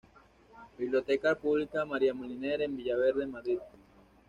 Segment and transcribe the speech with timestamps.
[0.79, 3.59] Biblioteca pública María Moliner en Villaverde, Madrid.